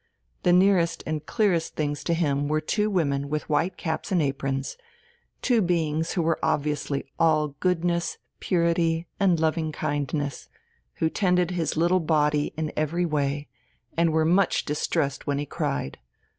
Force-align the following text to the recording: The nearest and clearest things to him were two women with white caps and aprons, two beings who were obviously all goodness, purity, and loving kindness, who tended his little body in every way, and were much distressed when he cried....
The 0.41 0.51
nearest 0.51 1.03
and 1.05 1.23
clearest 1.23 1.75
things 1.75 2.03
to 2.05 2.15
him 2.15 2.47
were 2.47 2.59
two 2.59 2.89
women 2.89 3.29
with 3.29 3.47
white 3.47 3.77
caps 3.77 4.11
and 4.11 4.19
aprons, 4.19 4.75
two 5.43 5.61
beings 5.61 6.13
who 6.13 6.23
were 6.23 6.39
obviously 6.41 7.05
all 7.19 7.49
goodness, 7.59 8.17
purity, 8.39 9.05
and 9.19 9.39
loving 9.39 9.71
kindness, 9.71 10.49
who 10.95 11.07
tended 11.11 11.51
his 11.51 11.77
little 11.77 11.99
body 11.99 12.51
in 12.57 12.73
every 12.75 13.05
way, 13.05 13.47
and 13.95 14.11
were 14.11 14.25
much 14.25 14.65
distressed 14.65 15.27
when 15.27 15.37
he 15.37 15.45
cried.... 15.45 15.99